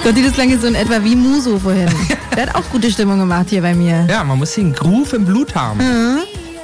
[0.04, 1.88] Gotti, das klang jetzt so in etwa wie Muso vorhin.
[2.36, 4.06] Der hat auch gute Stimmung gemacht hier bei mir.
[4.08, 5.78] Ja, man muss den Groove im Blut haben.
[5.78, 6.18] Mhm.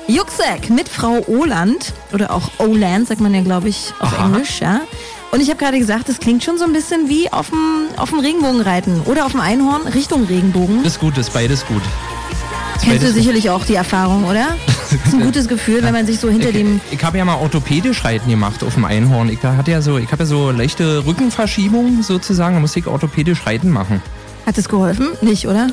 [0.09, 4.27] Juxek mit Frau Oland oder auch Oland, sagt man ja, glaube ich, auf Aha.
[4.27, 4.81] Englisch, ja.
[5.33, 8.11] Und ich habe gerade gesagt, das klingt schon so ein bisschen wie auf dem, auf
[8.11, 10.85] dem Regenbogen reiten oder auf dem Einhorn Richtung Regenbogen.
[10.85, 11.83] Das ist gut, das ist beides gut.
[12.75, 14.57] Das Kennst du beides sicherlich auch die Erfahrung, oder?
[15.05, 17.25] Das ist ein gutes Gefühl, wenn man sich so hinter ich, dem Ich habe ja
[17.25, 19.29] mal orthopädisch Reiten gemacht auf dem Einhorn.
[19.29, 22.55] Ich hatte ja so, ich habe ja so leichte Rückenverschiebung sozusagen.
[22.55, 24.03] Da musste ich orthopädisch Reiten machen.
[24.47, 25.09] Hat es geholfen?
[25.23, 25.69] Nicht, oder?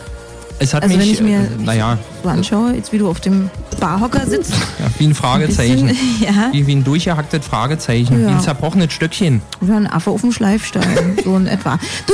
[0.60, 3.20] Es hat Also wenn mich, ich mir- äh, naja, So anschaue, jetzt wie du auf
[3.20, 4.52] dem Barhocker sitzt.
[4.80, 5.88] ja, wie ein Fragezeichen.
[5.88, 6.50] Bisschen, ja.
[6.52, 8.22] Wie, wie ein durchgehacktes Fragezeichen.
[8.22, 8.28] Ja.
[8.30, 9.42] Wie ein zerbrochenes Stöckchen.
[9.62, 11.80] Oder ein Affe auf dem Schleifstein, so in etwa.
[12.06, 12.14] Du,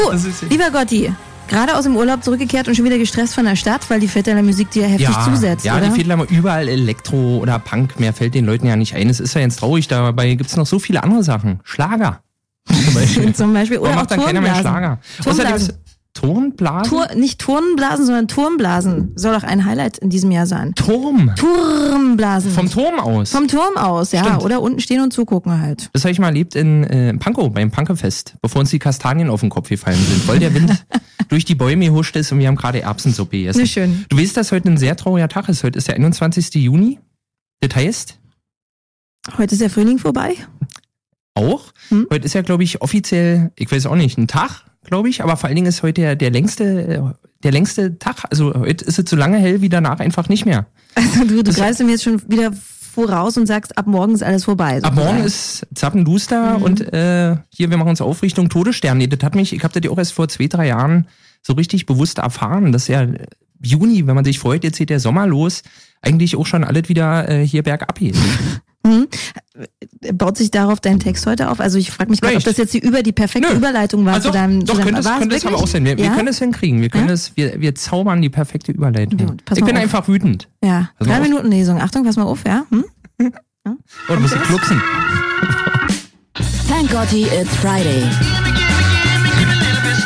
[0.50, 1.12] lieber Gotti,
[1.50, 4.44] gerade aus dem Urlaub zurückgekehrt und schon wieder gestresst von der Stadt, weil die Vetterler
[4.44, 5.90] Musik dir heftig ja, zusetzt, ja, oder?
[5.90, 8.00] die immer überall Elektro oder Punk.
[8.00, 9.10] Mehr fällt den Leuten ja nicht ein.
[9.10, 9.88] Es ist ja jetzt traurig.
[9.88, 11.60] Dabei gibt es noch so viele andere Sachen.
[11.64, 12.22] Schlager.
[12.70, 13.34] Zum Beispiel.
[13.34, 13.78] Zum Beispiel.
[13.80, 14.56] Oder macht dann keiner mehr.
[14.56, 15.00] Schlager?
[15.26, 15.70] Außerdem
[16.20, 16.90] Turnblasen?
[16.90, 19.12] Tur nicht Turnblasen, sondern Turmblasen.
[19.16, 20.74] Soll doch ein Highlight in diesem Jahr sein.
[20.76, 21.32] Turm.
[21.36, 22.52] Turmblasen.
[22.52, 23.32] Vom Turm aus.
[23.32, 24.24] Vom Turm aus, ja.
[24.24, 24.44] Stimmt.
[24.44, 25.90] Oder unten stehen und zugucken halt.
[25.94, 29.42] Das habe ich mal erlebt in äh, Pankow, beim Punkefest, bevor uns die Kastanien auf
[29.42, 30.86] den Kopf gefallen sind, weil der Wind
[31.30, 33.60] durch die Bäume gehuscht ist und wir haben gerade Erbsensuppe gegessen.
[33.62, 34.06] Na schön.
[34.10, 35.64] Du weißt, dass heute ein sehr trauriger Tag ist.
[35.64, 36.54] Heute ist der 21.
[36.56, 37.00] Juni.
[37.62, 38.16] Das heißt,
[39.38, 40.34] Heute ist der Frühling vorbei.
[41.36, 42.08] auch, Hm?
[42.12, 45.38] heute ist ja, glaube ich, offiziell, ich weiß auch nicht, ein Tag, glaube ich, aber
[45.38, 47.02] vor allen Dingen ist heute der, der längste, äh,
[47.44, 48.26] der längste Tag.
[48.30, 50.66] Also heute ist es so lange hell wie danach einfach nicht mehr.
[50.96, 52.52] Also du, du greifst mir jetzt schon wieder
[52.92, 54.78] voraus und sagst, ab morgen ist alles vorbei.
[54.78, 54.96] Ab sozusagen.
[55.16, 56.64] morgen ist Zappenduster Mhm.
[56.64, 58.98] und äh, hier, wir machen uns auf Richtung Todesstern.
[58.98, 61.08] Nee, das hat mich, ich habe das ja auch erst vor zwei, drei Jahren
[61.42, 63.08] so richtig bewusst erfahren, dass ja
[63.62, 65.64] Juni, wenn man sich freut, jetzt geht der Sommer los,
[66.02, 68.16] eigentlich auch schon alles wieder äh, hier bergab geht.
[68.88, 69.08] Hm?
[70.14, 71.60] Baut sich darauf dein Text heute auf?
[71.60, 73.58] Also ich frage mich gerade, ob das jetzt die über die perfekte Nö.
[73.58, 75.84] Überleitung war Also, zu deinem doch, zu deinem, könnte es, könnte es aber auch sein.
[75.84, 76.16] Wir, wir ja?
[76.16, 76.82] können es hinkriegen.
[76.82, 77.14] Wir können Ja?
[77.14, 79.18] es, wir, wir zaubern die perfekte Überleitung.
[79.20, 79.82] Gut, ich bin auf.
[79.84, 80.48] einfach wütend.
[80.64, 81.20] Ja, Pass drei.
[81.20, 81.82] Minuten Lesung.
[81.82, 82.64] Achtung, pass mal auf, ja?
[82.70, 82.86] Hm?
[83.68, 84.82] Oh, du musst dich klucksen.
[86.70, 88.04] Thank Gotti, it's Friday.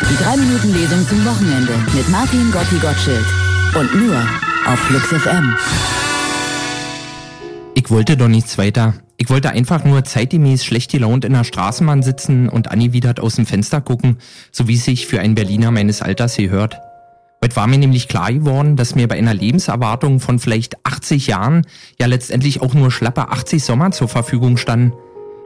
[0.10, 3.26] Die 3-Minuten-Lesung zum Wochenende mit Martin Gotti Gottschild.
[3.76, 4.16] Und nur
[4.66, 5.56] auf Flux FM.
[7.94, 8.96] Ich wollte doch nichts weiter.
[9.18, 13.46] Ich wollte einfach nur zeitgemäß schlecht gelaunt in der Straßenbahn sitzen und angewidert aus dem
[13.46, 14.18] Fenster gucken,
[14.52, 16.80] so wie es sich für einen Berliner meines Alters gehört.
[17.44, 21.68] Heute war mir nämlich klar geworden, dass mir bei einer Lebenserwartung von vielleicht 80 Jahren
[22.00, 24.94] ja letztendlich auch nur schlappe 80 Sommer zur Verfügung standen.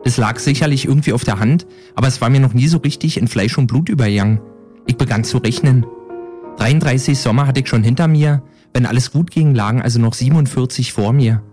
[0.06, 3.18] Das lag sicherlich irgendwie auf der Hand, aber es war mir noch nie so richtig
[3.18, 4.40] in Fleisch und Blut übergegangen.
[4.86, 5.86] Ich begann zu rechnen.
[6.60, 8.42] 33 Sommer hatte ich schon hinter mir,
[8.74, 11.44] wenn alles gut ging, lagen also noch 47 vor mir.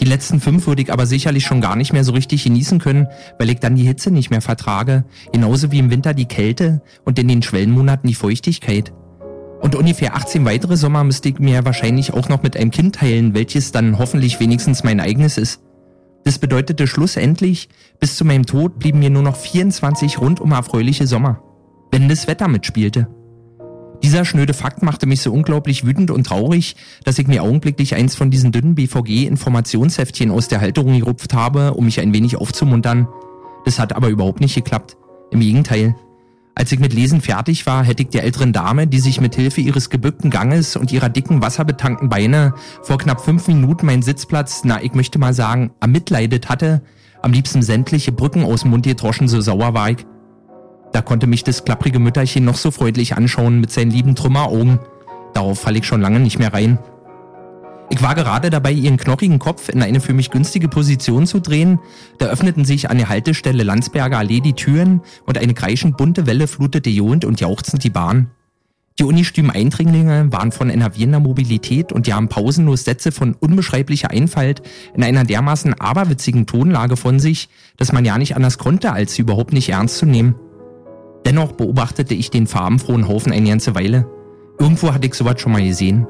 [0.00, 3.08] Die letzten fünf würde ich aber sicherlich schon gar nicht mehr so richtig genießen können,
[3.38, 7.18] weil ich dann die Hitze nicht mehr vertrage, genauso wie im Winter die Kälte und
[7.18, 8.92] in den Schwellenmonaten die Feuchtigkeit.
[9.60, 13.34] Und ungefähr 18 weitere Sommer müsste ich mir wahrscheinlich auch noch mit einem Kind teilen,
[13.34, 15.62] welches dann hoffentlich wenigstens mein eigenes ist.
[16.24, 21.42] Das bedeutete schlussendlich, bis zu meinem Tod blieben mir nur noch 24 rundum erfreuliche Sommer,
[21.90, 23.08] wenn das Wetter mitspielte.
[24.02, 28.14] Dieser schnöde Fakt machte mich so unglaublich wütend und traurig, dass ich mir augenblicklich eins
[28.14, 33.08] von diesen dünnen BVG-Informationsheftchen aus der Halterung gerupft habe, um mich ein wenig aufzumuntern.
[33.64, 34.96] Das hat aber überhaupt nicht geklappt.
[35.30, 35.94] Im Gegenteil.
[36.54, 39.60] Als ich mit Lesen fertig war, hätte ich der älteren Dame, die sich mit Hilfe
[39.60, 44.82] ihres gebückten Ganges und ihrer dicken, wasserbetankten Beine vor knapp fünf Minuten meinen Sitzplatz, na,
[44.82, 46.82] ich möchte mal sagen, ermitleidet hatte,
[47.22, 49.98] am liebsten sämtliche Brücken aus dem Mund getroschen, so sauer war ich.
[50.98, 54.80] Da konnte mich das klapprige Mütterchen noch so freundlich anschauen mit seinen lieben Trümmeraugen.
[55.32, 56.80] Darauf falle ich schon lange nicht mehr rein.
[57.88, 61.78] Ich war gerade dabei, ihren knochigen Kopf in eine für mich günstige Position zu drehen.
[62.18, 66.48] Da öffneten sich an der Haltestelle Landsberger Allee die Türen und eine kreischend bunte Welle
[66.48, 68.32] flutete johend und jauchzend die Bahn.
[68.98, 74.62] Die unistümen Eindringlinge waren von enervierender Mobilität und gaben pausenlos Sätze von unbeschreiblicher Einfalt
[74.96, 79.22] in einer dermaßen aberwitzigen Tonlage von sich, dass man ja nicht anders konnte, als sie
[79.22, 80.34] überhaupt nicht ernst zu nehmen.
[81.28, 84.06] Dennoch beobachtete ich den farbenfrohen Haufen eine ganze Weile.
[84.58, 86.06] Irgendwo hatte ich sowas schon mal gesehen.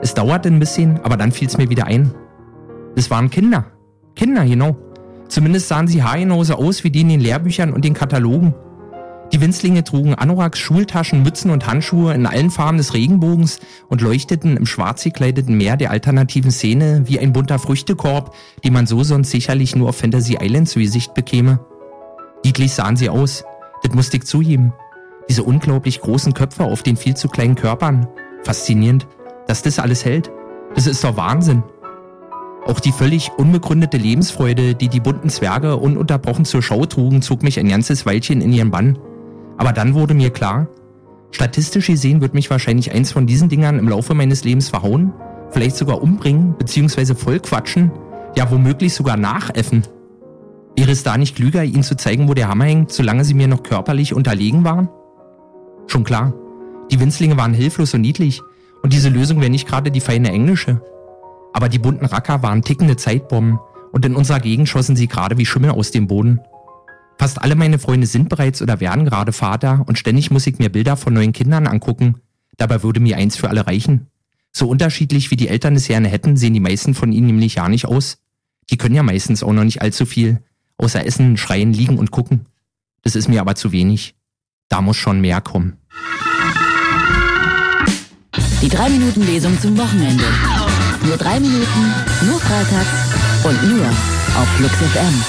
[0.00, 2.14] Es dauerte ein bisschen, aber dann fiel es mir wieder ein.
[2.94, 3.66] Es waren Kinder.
[4.14, 4.76] Kinder, genau.
[5.26, 8.54] Zumindest sahen sie haargenauso aus wie die in den Lehrbüchern und den Katalogen.
[9.32, 13.58] Die Winzlinge trugen Anoraks, Schultaschen, Mützen und Handschuhe in allen Farben des Regenbogens
[13.88, 18.86] und leuchteten im schwarz gekleideten Meer der alternativen Szene wie ein bunter Früchtekorb, den man
[18.86, 21.58] so sonst sicherlich nur auf Fantasy Island zu Gesicht bekäme.
[22.44, 23.42] Niedlich sahen sie aus,
[23.82, 24.72] das musste ich zugeben.
[25.28, 28.06] Diese unglaublich großen Köpfe auf den viel zu kleinen Körpern.
[28.42, 29.06] Faszinierend,
[29.46, 30.30] dass das alles hält.
[30.74, 31.62] Das ist doch Wahnsinn.
[32.66, 37.58] Auch die völlig unbegründete Lebensfreude, die die bunten Zwerge ununterbrochen zur Schau trugen, zog mich
[37.58, 38.98] ein ganzes Weilchen in ihren Bann.
[39.56, 40.68] Aber dann wurde mir klar,
[41.30, 45.12] Statistisch gesehen wird mich wahrscheinlich eins von diesen Dingern im Laufe meines Lebens verhauen,
[45.50, 47.90] vielleicht sogar umbringen, beziehungsweise vollquatschen,
[48.36, 49.82] ja womöglich sogar nachäffen.
[50.78, 53.48] Wäre es da nicht klüger, ihnen zu zeigen, wo der Hammer hängt, solange sie mir
[53.48, 54.88] noch körperlich unterlegen waren?
[55.88, 56.32] Schon klar,
[56.92, 58.42] die Winzlinge waren hilflos und niedlich
[58.84, 60.80] und diese Lösung wäre nicht gerade die feine englische.
[61.52, 63.58] Aber die bunten Racker waren tickende Zeitbomben
[63.90, 66.38] und in unserer Gegend schossen sie gerade wie Schimmel aus dem Boden.
[67.18, 70.70] Fast alle meine Freunde sind bereits oder werden gerade Vater und ständig muss ich mir
[70.70, 72.20] Bilder von neuen Kindern angucken.
[72.56, 74.12] Dabei würde mir eins für alle reichen.
[74.52, 77.68] So unterschiedlich wie die Eltern es gerne hätten, sehen die meisten von ihnen nämlich ja
[77.68, 78.18] nicht aus.
[78.70, 80.40] Die können ja meistens auch noch nicht allzu viel,
[80.78, 82.46] außer essen, schreien, liegen und gucken.
[83.02, 84.14] Das ist mir aber zu wenig.
[84.68, 85.76] Da muss schon mehr kommen.
[88.62, 90.24] Die 3-Minuten-Lesung zum Wochenende.
[91.04, 91.94] Nur drei Minuten,
[92.26, 95.24] nur freitags und nur auf Flux FM.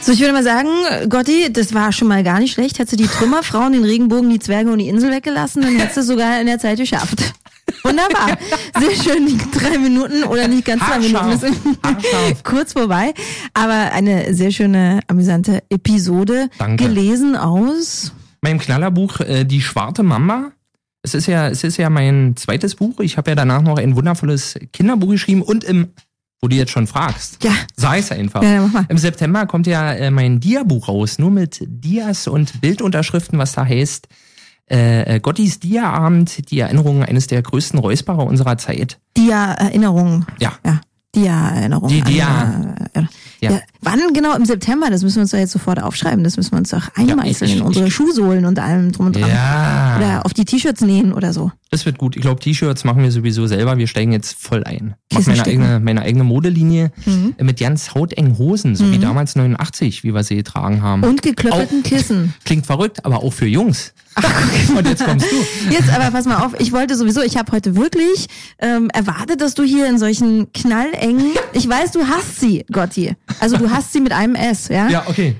[0.00, 0.68] So, ich würde mal sagen,
[1.08, 2.78] Gotti, das war schon mal gar nicht schlecht.
[2.78, 6.02] Hättest du die Trümmerfrauen, den Regenbogen, die Zwerge und die Insel weggelassen, dann hättest du
[6.02, 7.34] sogar in der Zeit geschafft.
[7.84, 8.38] Wunderbar.
[8.80, 11.54] Sehr schön, die drei Minuten oder nicht ganz drei Minuten.
[12.42, 13.12] Kurz vorbei.
[13.52, 16.48] Aber eine sehr schöne, amüsante Episode.
[16.58, 16.84] Danke.
[16.84, 18.12] Gelesen aus.
[18.40, 20.52] Meinem Knallerbuch äh, Die Schwarte Mama.
[21.02, 23.00] Es ist ja, es ist ja mein zweites Buch.
[23.00, 25.88] Ich habe ja danach noch ein wundervolles Kinderbuch geschrieben und im,
[26.40, 27.44] wo du jetzt schon fragst.
[27.44, 27.52] Ja.
[27.76, 28.42] Sei es einfach.
[28.42, 28.70] Ja.
[28.88, 33.66] Im September kommt ja äh, mein Dia-Buch raus, nur mit Dias und Bildunterschriften, was da
[33.66, 34.08] heißt.
[34.70, 38.98] Äh, äh, Gottis Dia-Abend, die Erinnerung eines der größten Räusperer unserer Zeit.
[39.16, 40.24] Dia-Erinnerung.
[40.40, 40.52] Ja.
[40.64, 40.80] Ja.
[41.14, 41.88] Dia-Erinnerung.
[41.90, 42.76] Die Dia.
[42.94, 43.00] äh,
[43.40, 43.50] Ja.
[43.52, 43.60] ja.
[43.82, 44.88] Wann genau im September?
[44.90, 46.24] Das müssen wir uns doch jetzt sofort aufschreiben.
[46.24, 49.28] Das müssen wir uns doch einmeißeln ich- in unsere Schuhsohlen und allem drum und dran.
[49.28, 49.83] Ja.
[49.98, 51.50] Oder auf die T-Shirts nähen oder so.
[51.70, 52.14] Das wird gut.
[52.16, 53.76] Ich glaube, T-Shirts machen wir sowieso selber.
[53.78, 54.94] Wir steigen jetzt voll ein.
[55.10, 57.34] Ich mach meine eigene, meine eigene Modelinie Mhm.
[57.40, 61.02] mit ganz hautengen Hosen, so wie damals 89, wie wir sie getragen haben.
[61.04, 62.34] Und geklöppelten Auch- Kissen.
[62.44, 63.92] Klingt verrückt, aber auch für Jungs.
[64.76, 65.36] Und jetzt kommst du.
[65.72, 68.28] Jetzt aber pass mal auf, ich wollte sowieso, ich habe heute wirklich
[68.60, 73.16] ähm, erwartet, dass du hier in solchen knallengen, ich weiß, du hast sie, Gotti.
[73.40, 74.88] Also du hast sie mit einem S, ja?
[74.88, 75.34] Ja, okay.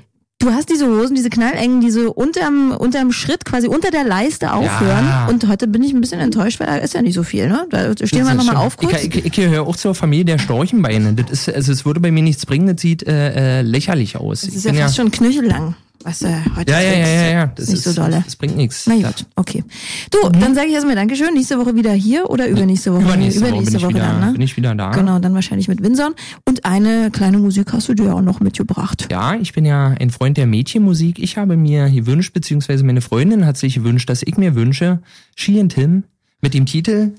[0.45, 4.53] Du hast diese Hosen, diese knallengen, die so unterm, unterm Schritt, quasi unter der Leiste
[4.53, 5.07] aufhören.
[5.07, 5.27] Ja.
[5.27, 7.67] Und heute bin ich ein bisschen enttäuscht, weil da ist ja nicht so viel, ne?
[7.71, 9.05] Da stehen wir nochmal auf kurz.
[9.05, 11.15] Ich, ich, ich gehöre auch zur Familie der Storchenbeine.
[11.15, 14.43] Das ist, also es würde bei mir nichts bringen, das sieht äh, äh, lächerlich aus.
[14.43, 17.47] das ist ja bin fast schon knöchellang, was du heute ja, ja, ja, ja, ja.
[17.47, 18.23] Das ist nicht so dolle.
[18.25, 18.87] Das bringt nichts.
[18.87, 19.65] Na gut, okay.
[20.11, 21.33] Du, dann sage ich erstmal Dankeschön.
[21.33, 23.03] Nächste Woche wieder hier oder übernächste Woche?
[23.03, 24.33] Übernächste, Woche, bin, Übernächste ich Woche wieder, dann, ne?
[24.33, 24.91] bin ich wieder da.
[24.91, 26.15] Genau, dann wahrscheinlich mit Winson.
[26.47, 29.09] Und eine kleine Musik hast du dir auch noch mitgebracht.
[29.11, 31.19] Ja, ich bin ja ein Freund der Mädchenmusik.
[31.19, 35.01] Ich habe mir gewünscht, beziehungsweise meine Freundin hat sich gewünscht, dass ich mir wünsche,
[35.37, 36.05] She and Tim
[36.41, 37.13] mit dem Titel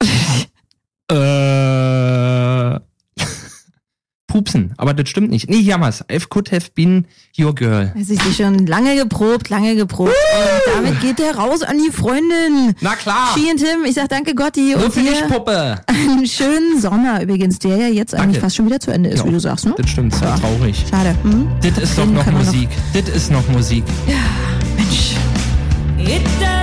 [1.10, 1.41] äh,
[4.32, 4.72] Pupsen.
[4.78, 5.50] Aber das stimmt nicht.
[5.50, 6.02] Nee, jammers.
[6.10, 7.04] I could have been
[7.38, 7.92] your girl.
[8.00, 10.08] Es ist schon lange geprobt, lange geprobt.
[10.10, 12.74] Und damit geht der raus an die Freundin.
[12.80, 13.28] Na klar.
[13.36, 15.80] Ski und Tim, ich sag danke Gotti Nur und für dich, Puppe.
[15.86, 19.26] einen schönen Sommer übrigens, der ja jetzt eigentlich fast schon wieder zu Ende ist, Ja,
[19.26, 19.74] wie du sagst, ne?
[19.76, 20.82] Das stimmt, so traurig.
[20.88, 21.14] Schade.
[21.24, 21.48] Hm?
[21.60, 22.70] Das ist doch noch Musik.
[22.94, 23.84] Das ist noch Musik.
[24.78, 25.14] Mensch.
[25.98, 26.61] It doesn't matter